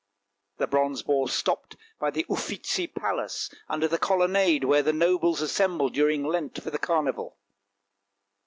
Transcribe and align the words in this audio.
The 0.57 0.65
bronze 0.65 1.03
boar 1.03 1.29
stopped 1.29 1.75
by 1.99 2.09
the 2.09 2.25
Uffizi 2.27 2.87
palace 2.87 3.51
under 3.69 3.87
the 3.87 3.99
colonnade 3.99 4.63
where 4.63 4.81
the 4.81 4.91
nobles 4.91 5.41
assemble 5.43 5.89
during 5.89 6.23
Lent 6.25 6.59
for 6.63 6.71
the 6.71 6.79
carnival. 6.79 7.37